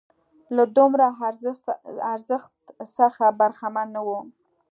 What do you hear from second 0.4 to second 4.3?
له دومره ارزښت څخه برخمن نه وو.